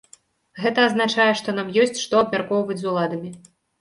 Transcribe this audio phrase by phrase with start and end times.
[0.61, 3.31] Гэта азначае, што нам ёсць што абмяркоўваць з уладамі.